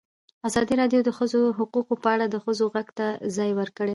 [0.47, 3.89] ازادي راډیو د د ښځو حقونه په اړه د ښځو غږ ته ځای ورکړی.